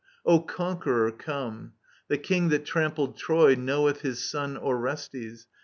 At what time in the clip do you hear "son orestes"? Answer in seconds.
4.27-5.45